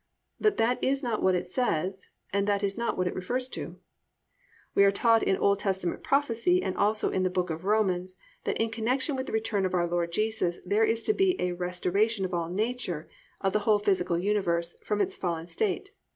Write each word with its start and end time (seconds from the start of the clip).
But 0.39 0.57
that 0.57 0.83
is 0.83 1.03
not 1.03 1.21
what 1.21 1.35
it 1.35 1.45
says, 1.45 2.07
and 2.33 2.47
that 2.47 2.63
is 2.63 2.75
not 2.75 2.97
what 2.97 3.05
it 3.05 3.13
refers 3.13 3.47
to. 3.49 3.77
We 4.73 4.83
are 4.83 4.91
taught 4.91 5.21
in 5.21 5.37
Old 5.37 5.59
Testament 5.59 6.01
prophecy 6.01 6.63
and 6.63 6.75
also 6.75 7.11
in 7.11 7.21
the 7.21 7.29
book 7.29 7.51
of 7.51 7.65
Romans, 7.65 8.15
that 8.45 8.57
in 8.59 8.71
connection 8.71 9.15
with 9.15 9.27
the 9.27 9.31
return 9.33 9.63
of 9.63 9.75
our 9.75 9.87
Lord 9.87 10.11
Jesus 10.11 10.57
there 10.65 10.83
is 10.85 11.03
to 11.03 11.13
be 11.13 11.39
a 11.39 11.51
restoration 11.51 12.25
of 12.25 12.33
all 12.33 12.49
nature, 12.49 13.09
of 13.41 13.53
the 13.53 13.59
whole 13.59 13.77
physical 13.77 14.17
universe, 14.17 14.75
from 14.81 15.01
its 15.01 15.15
fallen 15.15 15.45
state. 15.45 15.91